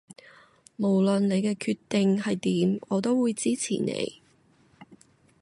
[0.79, 4.19] 無論你嘅決定係點我都會支持你